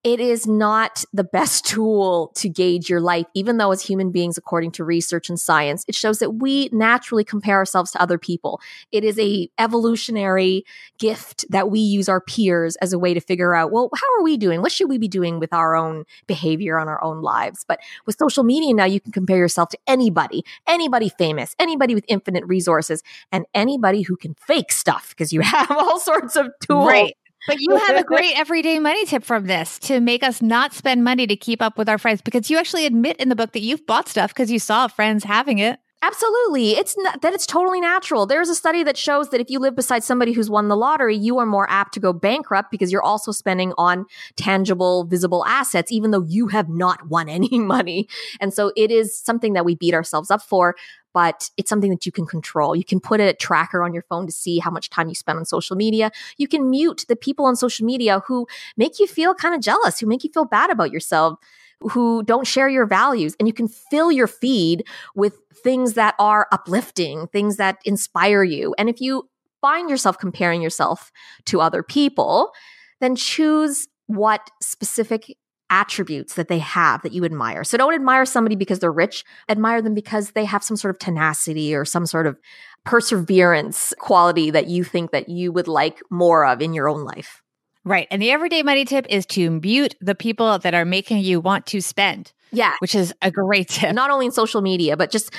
it 0.03 0.19
is 0.19 0.47
not 0.47 1.03
the 1.11 1.23
best 1.23 1.65
tool 1.69 2.31
to 2.35 2.49
gauge 2.49 2.89
your 2.89 3.01
life, 3.01 3.25
even 3.33 3.57
though 3.57 3.71
as 3.71 3.81
human 3.81 4.11
beings, 4.11 4.37
according 4.37 4.71
to 4.71 4.83
research 4.83 5.29
and 5.29 5.39
science, 5.39 5.83
it 5.87 5.95
shows 5.95 6.19
that 6.19 6.35
we 6.35 6.69
naturally 6.71 7.23
compare 7.23 7.57
ourselves 7.57 7.91
to 7.91 8.01
other 8.01 8.17
people. 8.17 8.61
It 8.91 9.03
is 9.03 9.19
a 9.19 9.49
evolutionary 9.57 10.63
gift 10.97 11.45
that 11.49 11.69
we 11.69 11.79
use 11.79 12.07
our 12.07 12.21
peers 12.21 12.75
as 12.77 12.93
a 12.93 12.99
way 12.99 13.13
to 13.13 13.19
figure 13.19 13.55
out, 13.55 13.71
well, 13.71 13.89
how 13.93 14.07
are 14.17 14.23
we 14.23 14.37
doing? 14.37 14.61
What 14.61 14.71
should 14.71 14.89
we 14.89 14.97
be 14.97 15.07
doing 15.07 15.39
with 15.39 15.53
our 15.53 15.75
own 15.75 16.05
behavior 16.27 16.77
on 16.77 16.87
our 16.87 17.03
own 17.03 17.21
lives? 17.21 17.65
But 17.67 17.79
with 18.05 18.17
social 18.17 18.43
media 18.43 18.73
now, 18.73 18.85
you 18.85 18.99
can 18.99 19.11
compare 19.11 19.37
yourself 19.37 19.69
to 19.69 19.79
anybody, 19.87 20.43
anybody 20.67 21.09
famous, 21.09 21.55
anybody 21.59 21.95
with 21.95 22.05
infinite 22.07 22.45
resources, 22.45 23.03
and 23.31 23.45
anybody 23.53 24.01
who 24.01 24.15
can 24.15 24.35
fake 24.35 24.71
stuff 24.71 25.09
because 25.09 25.33
you 25.33 25.41
have 25.49 25.71
all 25.71 25.99
sorts 25.99 26.35
of 26.35 26.47
tools. 26.61 26.87
Right. 26.87 27.15
But 27.47 27.57
you 27.59 27.75
have 27.75 27.97
a 27.97 28.03
great 28.03 28.37
everyday 28.37 28.79
money 28.79 29.05
tip 29.05 29.23
from 29.23 29.45
this 29.45 29.79
to 29.79 29.99
make 29.99 30.23
us 30.23 30.41
not 30.41 30.73
spend 30.73 31.03
money 31.03 31.25
to 31.27 31.35
keep 31.35 31.61
up 31.61 31.77
with 31.77 31.89
our 31.89 31.97
friends 31.97 32.21
because 32.21 32.49
you 32.49 32.57
actually 32.57 32.85
admit 32.85 33.17
in 33.17 33.29
the 33.29 33.35
book 33.35 33.53
that 33.53 33.61
you've 33.61 33.85
bought 33.87 34.07
stuff 34.07 34.33
because 34.33 34.51
you 34.51 34.59
saw 34.59 34.87
friends 34.87 35.23
having 35.23 35.59
it. 35.59 35.79
Absolutely. 36.01 36.71
It's 36.71 36.95
not, 36.97 37.21
that 37.21 37.33
it's 37.33 37.45
totally 37.45 37.81
natural. 37.81 38.25
There's 38.25 38.47
a 38.47 38.55
study 38.55 38.83
that 38.83 38.95
shows 38.95 39.29
that 39.31 39.41
if 39.41 39.49
you 39.49 39.59
live 39.59 39.75
beside 39.75 40.01
somebody 40.01 40.31
who's 40.31 40.49
won 40.49 40.69
the 40.69 40.77
lottery, 40.77 41.15
you 41.15 41.37
are 41.39 41.45
more 41.45 41.69
apt 41.69 41.93
to 41.95 41.99
go 41.99 42.13
bankrupt 42.13 42.71
because 42.71 42.89
you're 42.89 43.03
also 43.03 43.33
spending 43.33 43.73
on 43.77 44.05
tangible, 44.37 45.03
visible 45.03 45.45
assets, 45.45 45.91
even 45.91 46.11
though 46.11 46.23
you 46.23 46.47
have 46.47 46.69
not 46.69 47.07
won 47.09 47.27
any 47.27 47.59
money. 47.59 48.07
And 48.39 48.53
so 48.53 48.71
it 48.77 48.91
is 48.91 49.19
something 49.19 49.53
that 49.53 49.65
we 49.65 49.75
beat 49.75 49.93
ourselves 49.93 50.31
up 50.31 50.41
for 50.41 50.75
but 51.11 51.49
it's 51.57 51.69
something 51.69 51.89
that 51.89 52.05
you 52.05 52.11
can 52.11 52.27
control. 52.27 52.75
You 52.75 52.83
can 52.83 52.99
put 52.99 53.19
a 53.19 53.33
tracker 53.33 53.81
on 53.81 53.93
your 53.93 54.03
phone 54.03 54.27
to 54.27 54.31
see 54.31 54.59
how 54.59 54.69
much 54.69 54.91
time 54.91 55.09
you 55.09 55.15
spend 55.15 55.39
on 55.39 55.45
social 55.45 55.75
media. 55.75 56.11
You 56.37 56.47
can 56.47 56.69
mute 56.69 57.05
the 57.09 57.15
people 57.15 57.45
on 57.45 57.55
social 57.55 57.83
media 57.83 58.21
who 58.27 58.45
make 58.77 58.99
you 58.99 59.07
feel 59.07 59.33
kind 59.33 59.55
of 59.55 59.59
jealous, 59.61 59.99
who 59.99 60.05
make 60.05 60.23
you 60.23 60.29
feel 60.31 60.45
bad 60.45 60.69
about 60.69 60.91
yourself, 60.91 61.39
who 61.81 62.23
don't 62.23 62.47
share 62.47 62.69
your 62.69 62.85
values. 62.85 63.35
And 63.39 63.47
you 63.47 63.53
can 63.53 63.67
fill 63.67 64.11
your 64.11 64.27
feed 64.27 64.85
with 65.15 65.37
things 65.63 65.93
that 65.93 66.15
are 66.19 66.47
uplifting, 66.51 67.27
things 67.27 67.57
that 67.57 67.79
inspire 67.85 68.43
you. 68.43 68.75
And 68.77 68.89
if 68.89 69.01
you 69.01 69.29
find 69.61 69.89
yourself 69.89 70.17
comparing 70.17 70.61
yourself 70.61 71.11
to 71.45 71.61
other 71.61 71.83
people, 71.83 72.51
then 72.99 73.15
choose 73.15 73.87
what 74.07 74.49
specific 74.61 75.37
attributes 75.69 76.33
that 76.33 76.47
they 76.47 76.59
have 76.59 77.01
that 77.03 77.13
you 77.13 77.23
admire. 77.23 77.63
So 77.63 77.77
don't 77.77 77.93
admire 77.93 78.25
somebody 78.25 78.55
because 78.55 78.79
they're 78.79 78.91
rich. 78.91 79.23
Admire 79.47 79.81
them 79.81 79.93
because 79.93 80.31
they 80.31 80.45
have 80.45 80.63
some 80.63 80.77
sort 80.77 80.95
of 80.95 80.99
tenacity 80.99 81.75
or 81.75 81.85
some 81.85 82.05
sort 82.05 82.25
of 82.25 82.39
perseverance 82.85 83.93
quality 83.99 84.49
that 84.49 84.67
you 84.67 84.83
think 84.83 85.11
that 85.11 85.29
you 85.29 85.51
would 85.51 85.67
like 85.67 86.01
more 86.09 86.45
of 86.45 86.61
in 86.61 86.73
your 86.73 86.89
own 86.89 87.03
life. 87.03 87.43
Right. 87.89 88.07
And 88.11 88.21
the 88.21 88.29
everyday 88.29 88.61
money 88.61 88.85
tip 88.85 89.07
is 89.09 89.25
to 89.27 89.49
mute 89.49 89.95
the 89.99 90.13
people 90.13 90.59
that 90.59 90.75
are 90.75 90.85
making 90.85 91.23
you 91.23 91.41
want 91.41 91.65
to 91.67 91.81
spend. 91.81 92.31
Yeah. 92.51 92.73
Which 92.79 92.93
is 92.93 93.15
a 93.23 93.31
great 93.31 93.67
tip. 93.67 93.93
Not 93.95 94.11
only 94.11 94.27
in 94.27 94.31
social 94.31 94.61
media, 94.61 94.95
but 94.95 95.09
just 95.09 95.33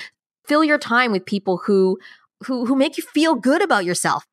fill 0.48 0.64
your 0.64 0.76
time 0.76 1.12
with 1.12 1.24
people 1.24 1.58
who 1.58 1.96
who 2.44 2.66
who 2.66 2.74
make 2.74 2.98
you 2.98 3.04
feel 3.14 3.36
good 3.36 3.62
about 3.62 3.84
yourself. 3.84 4.26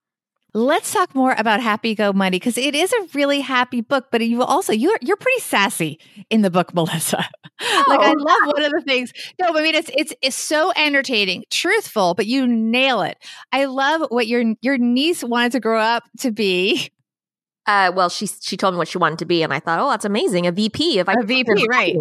Let's 0.55 0.91
talk 0.91 1.13
more 1.13 1.35
about 1.37 1.61
Happy 1.61 1.93
Go 1.93 2.11
Money 2.11 2.39
because 2.39 2.57
it 2.57 2.73
is 2.73 2.91
a 2.91 3.07
really 3.13 3.41
happy 3.41 3.81
book, 3.81 4.07
but 4.09 4.25
you 4.25 4.41
also 4.41 4.73
you're 4.73 4.97
you're 5.01 5.17
pretty 5.17 5.41
sassy 5.41 5.99
in 6.31 6.41
the 6.41 6.49
book, 6.49 6.73
Melissa. 6.73 7.23
Oh. 7.61 7.85
like 7.87 7.99
I 7.99 8.13
love 8.13 8.53
one 8.55 8.63
of 8.63 8.71
the 8.71 8.81
things. 8.81 9.13
No, 9.39 9.53
but 9.53 9.59
I 9.59 9.61
mean 9.61 9.75
it's 9.75 9.91
it's 9.95 10.13
it's 10.23 10.35
so 10.35 10.71
entertaining, 10.75 11.43
truthful, 11.51 12.15
but 12.15 12.25
you 12.25 12.47
nail 12.47 13.03
it. 13.03 13.19
I 13.51 13.65
love 13.65 14.07
what 14.09 14.25
your 14.25 14.55
your 14.61 14.79
niece 14.79 15.23
wanted 15.23 15.51
to 15.51 15.59
grow 15.59 15.79
up 15.79 16.03
to 16.21 16.31
be. 16.31 16.89
Uh, 17.67 17.91
well, 17.93 18.09
she 18.09 18.27
she 18.27 18.57
told 18.57 18.73
me 18.73 18.77
what 18.77 18.87
she 18.87 18.97
wanted 18.97 19.19
to 19.19 19.25
be, 19.25 19.43
and 19.43 19.53
I 19.53 19.59
thought, 19.59 19.79
oh, 19.79 19.89
that's 19.89 20.05
amazing, 20.05 20.47
a 20.47 20.51
VP. 20.51 20.99
If 20.99 21.09
I 21.09 21.15
a 21.19 21.23
VP, 21.23 21.67
right? 21.69 21.95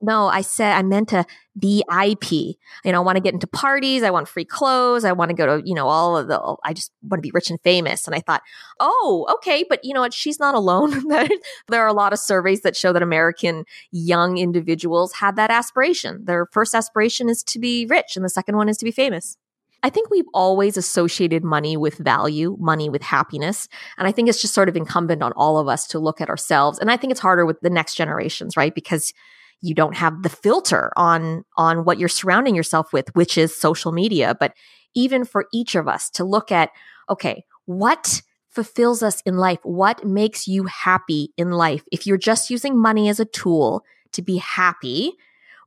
No, 0.00 0.28
I 0.28 0.42
said 0.42 0.74
I 0.74 0.82
meant 0.82 1.12
a 1.12 1.24
VIP. 1.56 2.32
You 2.32 2.56
know, 2.84 2.98
I 2.98 3.04
want 3.04 3.16
to 3.16 3.22
get 3.22 3.34
into 3.34 3.46
parties. 3.46 4.02
I 4.02 4.10
want 4.10 4.28
free 4.28 4.44
clothes. 4.44 5.04
I 5.04 5.12
want 5.12 5.30
to 5.30 5.34
go 5.34 5.58
to, 5.58 5.66
you 5.66 5.74
know, 5.74 5.88
all 5.88 6.16
of 6.16 6.28
the, 6.28 6.56
I 6.64 6.72
just 6.72 6.92
want 7.02 7.18
to 7.18 7.26
be 7.26 7.32
rich 7.32 7.50
and 7.50 7.60
famous. 7.62 8.06
And 8.06 8.14
I 8.14 8.20
thought, 8.20 8.42
oh, 8.78 9.26
okay. 9.34 9.64
But 9.68 9.80
you 9.82 9.92
know 9.92 10.00
what? 10.00 10.14
She's 10.14 10.38
not 10.38 10.54
alone. 10.54 11.08
there 11.68 11.82
are 11.82 11.88
a 11.88 11.92
lot 11.92 12.12
of 12.12 12.20
surveys 12.20 12.62
that 12.62 12.76
show 12.76 12.92
that 12.92 13.02
American 13.02 13.64
young 13.90 14.38
individuals 14.38 15.14
have 15.14 15.36
that 15.36 15.50
aspiration. 15.50 16.24
Their 16.24 16.46
first 16.52 16.74
aspiration 16.74 17.28
is 17.28 17.42
to 17.44 17.58
be 17.58 17.86
rich 17.86 18.14
and 18.14 18.24
the 18.24 18.30
second 18.30 18.56
one 18.56 18.68
is 18.68 18.78
to 18.78 18.84
be 18.84 18.92
famous. 18.92 19.36
I 19.82 19.90
think 19.90 20.10
we've 20.10 20.26
always 20.34 20.76
associated 20.76 21.44
money 21.44 21.76
with 21.76 21.98
value, 21.98 22.56
money 22.58 22.88
with 22.88 23.02
happiness. 23.02 23.68
And 23.96 24.08
I 24.08 24.12
think 24.12 24.28
it's 24.28 24.40
just 24.40 24.54
sort 24.54 24.68
of 24.68 24.76
incumbent 24.76 25.22
on 25.22 25.32
all 25.32 25.58
of 25.58 25.68
us 25.68 25.86
to 25.88 25.98
look 25.98 26.20
at 26.20 26.28
ourselves. 26.28 26.78
And 26.78 26.90
I 26.90 26.96
think 26.96 27.12
it's 27.12 27.20
harder 27.20 27.46
with 27.46 27.60
the 27.60 27.70
next 27.70 27.94
generations, 27.94 28.56
right? 28.56 28.74
Because 28.74 29.12
you 29.60 29.74
don't 29.74 29.96
have 29.96 30.22
the 30.22 30.28
filter 30.28 30.92
on 30.96 31.44
on 31.56 31.84
what 31.84 31.98
you're 31.98 32.08
surrounding 32.08 32.54
yourself 32.54 32.92
with 32.92 33.14
which 33.14 33.36
is 33.36 33.58
social 33.58 33.92
media 33.92 34.36
but 34.38 34.52
even 34.94 35.24
for 35.24 35.46
each 35.52 35.74
of 35.74 35.88
us 35.88 36.10
to 36.10 36.24
look 36.24 36.52
at 36.52 36.70
okay 37.10 37.44
what 37.66 38.22
fulfills 38.50 39.02
us 39.02 39.20
in 39.22 39.36
life 39.36 39.58
what 39.62 40.04
makes 40.04 40.46
you 40.46 40.64
happy 40.64 41.32
in 41.36 41.50
life 41.50 41.82
if 41.90 42.06
you're 42.06 42.16
just 42.16 42.50
using 42.50 42.80
money 42.80 43.08
as 43.08 43.20
a 43.20 43.24
tool 43.24 43.82
to 44.12 44.22
be 44.22 44.36
happy 44.36 45.12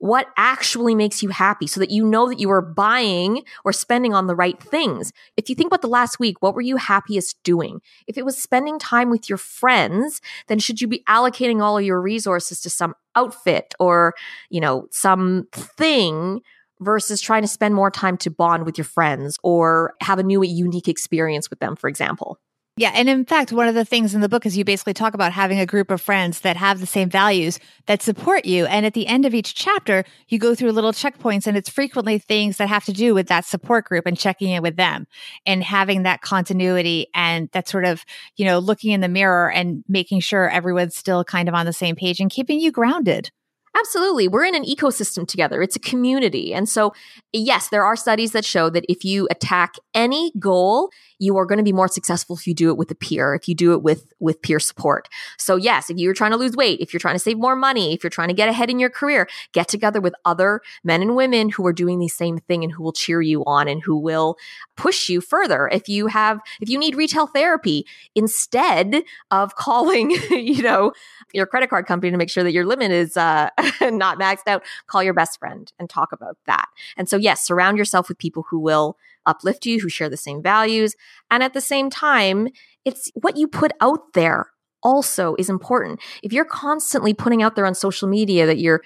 what 0.01 0.29
actually 0.35 0.95
makes 0.95 1.21
you 1.21 1.29
happy 1.29 1.67
so 1.67 1.79
that 1.79 1.91
you 1.91 2.03
know 2.03 2.27
that 2.27 2.39
you 2.39 2.49
are 2.49 2.61
buying 2.61 3.43
or 3.63 3.71
spending 3.71 4.15
on 4.15 4.25
the 4.25 4.35
right 4.35 4.59
things. 4.59 5.13
If 5.37 5.47
you 5.47 5.53
think 5.53 5.67
about 5.67 5.83
the 5.83 5.87
last 5.87 6.19
week, 6.19 6.41
what 6.41 6.55
were 6.55 6.61
you 6.61 6.77
happiest 6.77 7.41
doing? 7.43 7.81
If 8.07 8.17
it 8.17 8.25
was 8.25 8.35
spending 8.35 8.79
time 8.79 9.11
with 9.11 9.29
your 9.29 9.37
friends, 9.37 10.19
then 10.47 10.57
should 10.57 10.81
you 10.81 10.87
be 10.87 11.03
allocating 11.07 11.61
all 11.61 11.77
of 11.77 11.83
your 11.83 12.01
resources 12.01 12.61
to 12.61 12.69
some 12.71 12.95
outfit 13.15 13.75
or, 13.79 14.15
you 14.49 14.59
know, 14.59 14.87
some 14.89 15.47
thing 15.53 16.41
versus 16.79 17.21
trying 17.21 17.43
to 17.43 17.47
spend 17.47 17.75
more 17.75 17.91
time 17.91 18.17
to 18.17 18.31
bond 18.31 18.65
with 18.65 18.79
your 18.79 18.85
friends 18.85 19.37
or 19.43 19.93
have 20.01 20.17
a 20.17 20.23
new 20.23 20.41
unique 20.41 20.87
experience 20.87 21.51
with 21.51 21.59
them, 21.59 21.75
for 21.75 21.87
example? 21.87 22.39
Yeah. 22.77 22.91
And 22.95 23.09
in 23.09 23.25
fact, 23.25 23.51
one 23.51 23.67
of 23.67 23.75
the 23.75 23.83
things 23.83 24.15
in 24.15 24.21
the 24.21 24.29
book 24.29 24.45
is 24.45 24.57
you 24.57 24.63
basically 24.63 24.93
talk 24.93 25.13
about 25.13 25.33
having 25.33 25.59
a 25.59 25.65
group 25.65 25.91
of 25.91 26.01
friends 26.01 26.39
that 26.39 26.55
have 26.55 26.79
the 26.79 26.85
same 26.85 27.09
values 27.09 27.59
that 27.85 28.01
support 28.01 28.45
you. 28.45 28.65
And 28.65 28.85
at 28.85 28.93
the 28.93 29.07
end 29.07 29.25
of 29.25 29.33
each 29.33 29.55
chapter, 29.55 30.05
you 30.29 30.39
go 30.39 30.55
through 30.55 30.71
little 30.71 30.93
checkpoints 30.93 31.47
and 31.47 31.57
it's 31.57 31.69
frequently 31.69 32.17
things 32.17 32.57
that 32.57 32.69
have 32.69 32.85
to 32.85 32.93
do 32.93 33.13
with 33.13 33.27
that 33.27 33.43
support 33.43 33.85
group 33.85 34.05
and 34.05 34.17
checking 34.17 34.51
in 34.51 34.63
with 34.63 34.77
them 34.77 35.05
and 35.45 35.63
having 35.63 36.03
that 36.03 36.21
continuity 36.21 37.07
and 37.13 37.49
that 37.51 37.67
sort 37.67 37.83
of, 37.83 38.05
you 38.37 38.45
know, 38.45 38.59
looking 38.59 38.91
in 38.91 39.01
the 39.01 39.09
mirror 39.09 39.51
and 39.51 39.83
making 39.89 40.21
sure 40.21 40.49
everyone's 40.49 40.95
still 40.95 41.25
kind 41.25 41.49
of 41.49 41.53
on 41.53 41.65
the 41.65 41.73
same 41.73 41.97
page 41.97 42.21
and 42.21 42.31
keeping 42.31 42.59
you 42.59 42.71
grounded. 42.71 43.31
Absolutely. 43.77 44.27
We're 44.27 44.43
in 44.43 44.55
an 44.55 44.65
ecosystem 44.65 45.25
together. 45.25 45.61
It's 45.61 45.77
a 45.77 45.79
community. 45.79 46.53
And 46.53 46.67
so, 46.67 46.93
yes, 47.31 47.69
there 47.69 47.85
are 47.85 47.95
studies 47.95 48.33
that 48.33 48.43
show 48.43 48.69
that 48.69 48.83
if 48.89 49.05
you 49.05 49.27
attack 49.31 49.75
any 49.93 50.33
goal, 50.37 50.89
you 51.21 51.37
are 51.37 51.45
going 51.45 51.57
to 51.57 51.63
be 51.63 51.71
more 51.71 51.87
successful 51.87 52.35
if 52.35 52.47
you 52.47 52.53
do 52.55 52.69
it 52.69 52.77
with 52.77 52.89
a 52.89 52.95
peer, 52.95 53.35
if 53.35 53.47
you 53.47 53.53
do 53.53 53.73
it 53.73 53.83
with, 53.83 54.11
with 54.19 54.41
peer 54.41 54.59
support. 54.59 55.07
So 55.37 55.55
yes, 55.55 55.91
if 55.91 55.97
you're 55.97 56.15
trying 56.15 56.31
to 56.31 56.37
lose 56.37 56.55
weight, 56.55 56.79
if 56.79 56.91
you're 56.91 56.99
trying 56.99 57.13
to 57.15 57.19
save 57.19 57.37
more 57.37 57.55
money, 57.55 57.93
if 57.93 58.03
you're 58.03 58.09
trying 58.09 58.29
to 58.29 58.33
get 58.33 58.49
ahead 58.49 58.71
in 58.71 58.79
your 58.79 58.89
career, 58.89 59.29
get 59.53 59.67
together 59.67 60.01
with 60.01 60.15
other 60.25 60.61
men 60.83 61.03
and 61.03 61.15
women 61.15 61.49
who 61.49 61.65
are 61.67 61.73
doing 61.73 61.99
the 61.99 62.07
same 62.07 62.39
thing 62.39 62.63
and 62.63 62.73
who 62.73 62.81
will 62.81 62.91
cheer 62.91 63.21
you 63.21 63.43
on 63.45 63.67
and 63.67 63.83
who 63.83 63.95
will 63.95 64.35
push 64.75 65.09
you 65.09 65.21
further. 65.21 65.69
If 65.71 65.87
you 65.87 66.07
have, 66.07 66.39
if 66.59 66.69
you 66.69 66.79
need 66.79 66.95
retail 66.95 67.27
therapy, 67.27 67.85
instead 68.15 69.03
of 69.29 69.55
calling, 69.61 70.09
you 70.31 70.63
know, 70.63 70.91
your 71.33 71.45
credit 71.45 71.69
card 71.69 71.85
company 71.85 72.09
to 72.09 72.17
make 72.17 72.31
sure 72.31 72.43
that 72.43 72.51
your 72.51 72.65
limit 72.65 72.91
is 72.91 73.15
uh, 73.15 73.49
not 73.81 74.19
maxed 74.19 74.47
out, 74.47 74.63
call 74.87 75.03
your 75.03 75.13
best 75.13 75.37
friend 75.37 75.71
and 75.77 75.87
talk 75.87 76.11
about 76.11 76.37
that. 76.47 76.65
And 76.97 77.07
so, 77.07 77.17
yes, 77.17 77.45
surround 77.45 77.77
yourself 77.77 78.09
with 78.09 78.17
people 78.17 78.43
who 78.49 78.59
will 78.59 78.97
uplift 79.31 79.65
you, 79.65 79.79
who 79.79 79.89
share 79.89 80.09
the 80.09 80.17
same 80.17 80.41
values. 80.43 80.95
And 81.29 81.41
at 81.41 81.53
the 81.53 81.61
same 81.61 81.89
time, 81.89 82.49
it's 82.85 83.11
what 83.15 83.37
you 83.37 83.47
put 83.47 83.71
out 83.81 84.13
there 84.13 84.51
also 84.83 85.35
is 85.37 85.49
important. 85.49 85.99
If 86.23 86.33
you're 86.33 86.45
constantly 86.45 87.13
putting 87.13 87.43
out 87.43 87.55
there 87.55 87.65
on 87.65 87.75
social 87.75 88.07
media 88.07 88.45
that 88.45 88.59
you're 88.59 88.81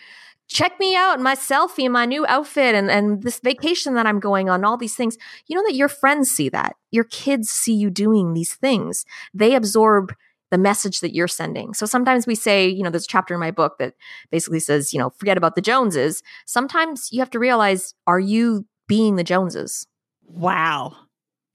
check 0.47 0.79
me 0.79 0.95
out, 0.95 1.19
my 1.19 1.35
selfie, 1.35 1.89
my 1.89 2.05
new 2.05 2.23
outfit, 2.27 2.75
and, 2.75 2.91
and 2.91 3.23
this 3.23 3.39
vacation 3.39 3.95
that 3.95 4.05
I'm 4.05 4.19
going 4.19 4.47
on, 4.47 4.63
all 4.63 4.77
these 4.77 4.95
things, 4.95 5.17
you 5.47 5.55
know 5.55 5.63
that 5.63 5.75
your 5.75 5.87
friends 5.87 6.29
see 6.29 6.49
that. 6.49 6.75
Your 6.91 7.05
kids 7.05 7.49
see 7.49 7.73
you 7.73 7.89
doing 7.89 8.33
these 8.33 8.53
things. 8.53 9.05
They 9.33 9.55
absorb 9.55 10.13
the 10.51 10.57
message 10.57 10.99
that 10.99 11.15
you're 11.15 11.27
sending. 11.27 11.73
So 11.73 11.85
sometimes 11.85 12.27
we 12.27 12.35
say, 12.35 12.67
you 12.67 12.83
know, 12.83 12.89
there's 12.89 13.05
a 13.05 13.07
chapter 13.07 13.33
in 13.33 13.39
my 13.39 13.51
book 13.51 13.77
that 13.79 13.95
basically 14.31 14.59
says, 14.59 14.93
you 14.93 14.99
know, 14.99 15.09
forget 15.17 15.37
about 15.37 15.55
the 15.55 15.61
Joneses. 15.61 16.21
Sometimes 16.45 17.09
you 17.11 17.19
have 17.19 17.31
to 17.31 17.39
realize, 17.39 17.95
are 18.05 18.19
you 18.19 18.65
being 18.87 19.15
the 19.15 19.23
Joneses? 19.23 19.87
Wow. 20.27 20.95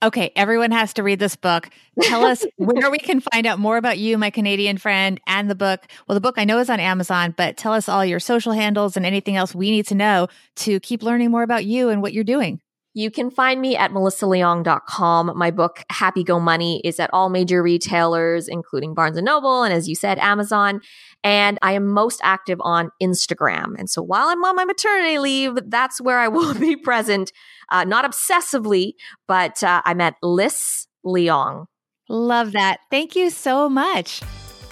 Okay, 0.03 0.31
everyone 0.35 0.71
has 0.71 0.95
to 0.95 1.03
read 1.03 1.19
this 1.19 1.35
book. 1.35 1.69
Tell 2.01 2.25
us 2.25 2.43
where 2.57 2.89
we 2.89 2.97
can 2.97 3.19
find 3.19 3.45
out 3.45 3.59
more 3.59 3.77
about 3.77 3.99
you, 3.99 4.17
my 4.17 4.31
Canadian 4.31 4.79
friend, 4.79 5.21
and 5.27 5.47
the 5.47 5.55
book. 5.55 5.85
Well, 6.07 6.15
the 6.15 6.21
book 6.21 6.35
I 6.37 6.43
know 6.43 6.57
is 6.57 6.71
on 6.71 6.79
Amazon, 6.79 7.35
but 7.37 7.55
tell 7.55 7.73
us 7.73 7.87
all 7.87 8.03
your 8.03 8.19
social 8.19 8.53
handles 8.53 8.97
and 8.97 9.05
anything 9.05 9.35
else 9.35 9.53
we 9.53 9.69
need 9.69 9.85
to 9.87 9.95
know 9.95 10.27
to 10.57 10.79
keep 10.79 11.03
learning 11.03 11.29
more 11.29 11.43
about 11.43 11.65
you 11.65 11.89
and 11.89 12.01
what 12.01 12.13
you're 12.13 12.23
doing. 12.23 12.61
You 12.93 13.09
can 13.09 13.29
find 13.29 13.61
me 13.61 13.77
at 13.77 13.91
melissaleong.com. 13.91 15.31
My 15.37 15.51
book, 15.51 15.83
Happy 15.89 16.23
Go 16.23 16.39
Money, 16.39 16.81
is 16.83 16.99
at 16.99 17.09
all 17.13 17.29
major 17.29 17.63
retailers, 17.63 18.49
including 18.49 18.93
Barnes 18.93 19.17
and 19.17 19.25
Noble, 19.25 19.63
and 19.63 19.73
as 19.73 19.87
you 19.87 19.95
said, 19.95 20.17
Amazon. 20.19 20.81
And 21.23 21.59
I 21.61 21.73
am 21.73 21.87
most 21.87 22.19
active 22.23 22.59
on 22.61 22.89
Instagram. 23.01 23.75
And 23.77 23.89
so 23.89 24.01
while 24.01 24.27
I'm 24.27 24.43
on 24.43 24.55
my 24.55 24.65
maternity 24.65 25.19
leave, 25.19 25.57
that's 25.67 26.01
where 26.01 26.19
I 26.19 26.27
will 26.29 26.53
be 26.53 26.75
present. 26.75 27.31
Uh, 27.69 27.83
not 27.83 28.05
obsessively, 28.05 28.93
but 29.27 29.63
uh, 29.63 29.81
I'm 29.85 30.01
at 30.01 30.15
Liss 30.23 30.87
Leong. 31.05 31.65
Love 32.09 32.51
that. 32.53 32.79
Thank 32.89 33.15
you 33.15 33.29
so 33.29 33.69
much. 33.69 34.19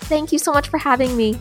Thank 0.09 0.31
you 0.31 0.39
so 0.39 0.51
much 0.51 0.67
for 0.67 0.77
having 0.77 1.15
me. 1.15 1.37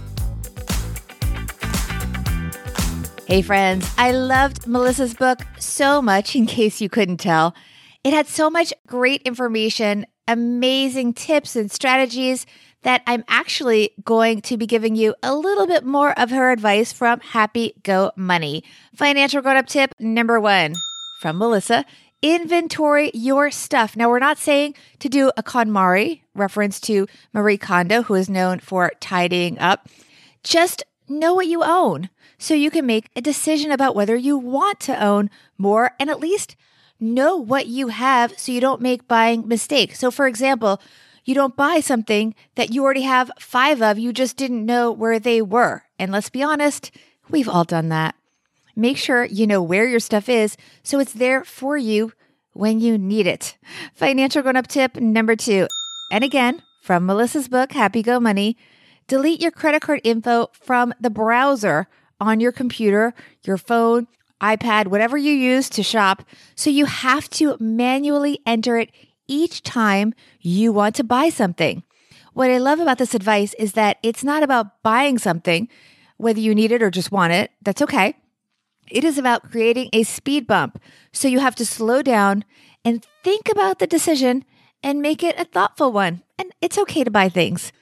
Hey, 3.27 3.43
friends, 3.43 3.91
I 3.99 4.13
loved 4.13 4.67
Melissa's 4.67 5.13
book 5.13 5.41
so 5.59 6.01
much, 6.01 6.35
in 6.35 6.47
case 6.47 6.81
you 6.81 6.89
couldn't 6.89 7.19
tell. 7.19 7.55
It 8.03 8.15
had 8.15 8.27
so 8.27 8.49
much 8.49 8.73
great 8.87 9.21
information, 9.23 10.07
amazing 10.27 11.13
tips 11.13 11.55
and 11.55 11.71
strategies 11.71 12.47
that 12.83 13.03
I'm 13.07 13.25
actually 13.29 13.91
going 14.05 14.41
to 14.43 14.57
be 14.57 14.67
giving 14.67 14.97
you 14.97 15.15
a 15.23 15.35
little 15.35 15.67
bit 15.67 15.85
more 15.85 16.19
of 16.19 16.31
her 16.31 16.53
advice 16.53 16.93
from 16.93 17.21
Happy 17.21 17.75
Go 17.83 18.13
Money. 18.17 18.65
Financial 18.95 19.43
grown 19.43 19.57
up 19.57 19.67
tip 19.67 19.93
number 19.99 20.41
one 20.41 20.75
from 21.21 21.39
Melissa 21.39 21.85
inventory 22.23 23.11
your 23.15 23.51
stuff. 23.51 23.97
Now, 23.97 24.09
we're 24.09 24.19
not 24.19 24.39
saying 24.39 24.75
to 24.99 25.09
do 25.09 25.31
a 25.37 25.43
KonMari 25.43 26.23
reference 26.35 26.81
to 26.83 27.07
Marie 27.33 27.59
Kondo, 27.59 28.03
who 28.03 28.15
is 28.15 28.29
known 28.29 28.59
for 28.59 28.93
tidying 29.01 29.59
up. 29.59 29.89
Just 30.43 30.83
know 31.09 31.35
what 31.35 31.47
you 31.47 31.63
own 31.65 32.11
so 32.39 32.55
you 32.55 32.71
can 32.71 32.87
make 32.87 33.11
a 33.17 33.21
decision 33.21 33.71
about 33.71 33.95
whether 33.95 34.17
you 34.17 34.37
want 34.37 34.81
to 34.81 35.03
own 35.03 35.31
more 35.57 35.93
and 35.99 36.11
at 36.11 36.21
least 36.21 36.57
know 37.01 37.37
what 37.37 37.67
you 37.67 37.89
have 37.89 38.39
so 38.39 38.53
you 38.53 38.61
don't 38.61 38.83
make 38.83 39.09
buying 39.09 39.47
mistakes. 39.47 39.99
So, 39.99 40.11
for 40.11 40.27
example, 40.27 40.81
you 41.29 41.35
don't 41.35 41.57
buy 41.57 41.79
something 41.79 42.35
that 42.55 42.73
you 42.73 42.83
already 42.83 43.03
have 43.03 43.31
five 43.39 43.83
of, 43.83 43.99
you 43.99 44.15
just 44.15 44.39
didn't 44.39 44.65
know 44.65 44.91
where 44.91 45.19
they 45.19 45.43
were. 45.43 45.83
And 45.99 46.11
let's 46.11 46.31
be 46.31 46.43
honest, 46.43 46.91
we've 47.29 47.51
all 47.51 47.65
done 47.65 47.91
that. 47.91 48.15
Make 48.75 48.97
sure 48.97 49.27
you 49.27 49.47
know 49.47 49.63
where 49.63 49.87
your 49.87 50.01
stuff 50.01 50.31
is 50.31 50.57
so 50.83 50.99
it's 50.99 51.13
there 51.13 51.45
for 51.45 51.77
you 51.77 52.15
when 52.55 52.81
you 52.81 52.97
need 52.97 53.27
it. 53.27 53.59
Financial 53.93 54.41
grown 54.41 54.57
up 54.57 54.69
tip 54.69 54.97
number 54.97 55.37
two. 55.37 55.69
And 56.11 56.25
again, 56.25 56.63
from 56.81 57.05
Melissa's 57.05 57.47
book, 57.47 57.73
Happy 57.73 58.03
Go 58.03 58.19
Money, 58.19 58.57
delete 59.07 59.43
your 59.43 59.51
credit 59.51 59.83
card 59.83 60.01
info 60.05 60.49
from 60.55 60.95
the 60.99 61.11
browser 61.11 61.89
on 62.19 62.41
your 62.41 62.53
computer, 62.53 63.13
your 63.45 63.59
phone, 63.59 64.07
iPad, 64.41 64.87
whatever 64.87 65.19
you 65.19 65.35
use 65.35 65.69
to 65.69 65.83
shop. 65.83 66.23
So 66.55 66.71
you 66.71 66.87
have 66.87 67.29
to 67.31 67.59
manually 67.61 68.41
enter 68.47 68.79
it 68.79 68.91
each 69.29 69.63
time 69.63 70.15
you 70.41 70.73
want 70.73 70.97
to 70.97 71.05
buy 71.05 71.29
something. 71.29 71.85
What 72.33 72.51
I 72.51 72.59
love 72.59 72.81
about 72.81 72.99
this 72.99 73.15
advice 73.15 73.55
is 73.55 73.73
that 73.73 73.99
it's 74.03 74.25
not 74.25 74.43
about 74.43 74.83
buying 74.83 75.19
something, 75.19 75.69
whether 76.17 76.41
you 76.41 76.55
need 76.55 76.73
it 76.73 76.83
or 76.83 76.91
just 76.91 77.13
want 77.13 77.33
it. 77.33 77.51
That's 77.63 77.83
okay. 77.83 78.15
It 78.91 79.05
is 79.05 79.19
about 79.19 79.51
creating 79.51 79.91
a 79.93 80.03
speed 80.03 80.47
bump. 80.47 80.81
So 81.13 81.29
you 81.29 81.41
have 81.41 81.55
to 81.57 81.67
slow 81.67 82.03
down 82.03 82.45
and 82.85 83.07
think 83.23 83.51
about 83.51 83.79
the 83.79 83.87
decision 83.87 84.45
and 84.83 85.03
make 85.03 85.23
it 85.23 85.39
a 85.39 85.45
thoughtful 85.45 85.93
one. 85.93 86.23
And 86.39 86.53
it's 86.61 86.79
okay 86.79 87.05
to 87.05 87.11
buy 87.11 87.29
things. 87.29 87.73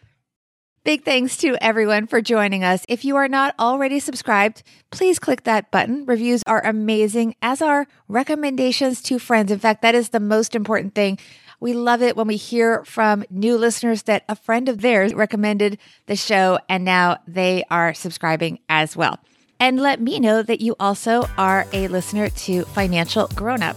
Big 0.86 1.02
thanks 1.02 1.36
to 1.38 1.56
everyone 1.60 2.06
for 2.06 2.20
joining 2.20 2.62
us. 2.62 2.84
If 2.88 3.04
you 3.04 3.16
are 3.16 3.26
not 3.26 3.56
already 3.58 3.98
subscribed, 3.98 4.62
please 4.92 5.18
click 5.18 5.42
that 5.42 5.72
button. 5.72 6.06
Reviews 6.06 6.44
are 6.46 6.64
amazing, 6.64 7.34
as 7.42 7.60
are 7.60 7.88
recommendations 8.06 9.02
to 9.02 9.18
friends. 9.18 9.50
In 9.50 9.58
fact, 9.58 9.82
that 9.82 9.96
is 9.96 10.10
the 10.10 10.20
most 10.20 10.54
important 10.54 10.94
thing. 10.94 11.18
We 11.58 11.72
love 11.72 12.02
it 12.02 12.16
when 12.16 12.28
we 12.28 12.36
hear 12.36 12.84
from 12.84 13.24
new 13.30 13.58
listeners 13.58 14.04
that 14.04 14.22
a 14.28 14.36
friend 14.36 14.68
of 14.68 14.80
theirs 14.80 15.12
recommended 15.12 15.78
the 16.06 16.14
show 16.14 16.60
and 16.68 16.84
now 16.84 17.18
they 17.26 17.64
are 17.68 17.92
subscribing 17.92 18.60
as 18.68 18.96
well. 18.96 19.18
And 19.58 19.80
let 19.80 20.00
me 20.00 20.20
know 20.20 20.40
that 20.44 20.60
you 20.60 20.76
also 20.78 21.28
are 21.36 21.66
a 21.72 21.88
listener 21.88 22.28
to 22.28 22.62
Financial 22.62 23.26
Grown 23.34 23.64
Up. 23.64 23.76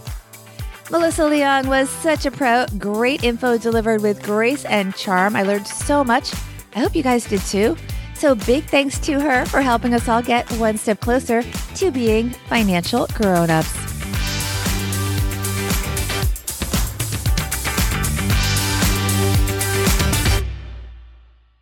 Melissa 0.92 1.22
Leong 1.22 1.66
was 1.66 1.90
such 1.90 2.24
a 2.24 2.30
pro. 2.30 2.66
Great 2.78 3.24
info 3.24 3.58
delivered 3.58 4.00
with 4.00 4.22
grace 4.22 4.64
and 4.64 4.94
charm. 4.94 5.34
I 5.34 5.42
learned 5.42 5.66
so 5.66 6.04
much. 6.04 6.32
I 6.74 6.80
hope 6.80 6.94
you 6.94 7.02
guys 7.02 7.24
did 7.24 7.40
too. 7.42 7.76
So, 8.14 8.34
big 8.34 8.64
thanks 8.64 8.98
to 9.00 9.18
her 9.18 9.46
for 9.46 9.62
helping 9.62 9.94
us 9.94 10.08
all 10.08 10.20
get 10.22 10.50
one 10.52 10.76
step 10.76 11.00
closer 11.00 11.42
to 11.76 11.90
being 11.90 12.30
financial 12.30 13.06
grown 13.14 13.48
ups. 13.48 13.90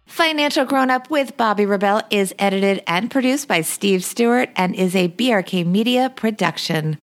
Financial 0.06 0.64
Grown 0.64 0.90
Up 0.90 1.10
with 1.10 1.36
Bobby 1.36 1.64
Rebell 1.64 2.02
is 2.10 2.34
edited 2.38 2.82
and 2.86 3.10
produced 3.10 3.46
by 3.48 3.60
Steve 3.60 4.04
Stewart 4.04 4.50
and 4.56 4.74
is 4.74 4.96
a 4.96 5.08
BRK 5.08 5.64
Media 5.64 6.12
production. 6.14 6.98